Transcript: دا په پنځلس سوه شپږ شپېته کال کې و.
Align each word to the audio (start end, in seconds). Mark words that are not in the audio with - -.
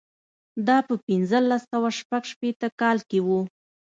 دا 0.67 0.77
په 0.87 0.95
پنځلس 1.05 1.61
سوه 1.71 1.89
شپږ 1.99 2.23
شپېته 2.31 2.67
کال 2.81 2.97
کې 3.09 3.19
و. 3.25 3.27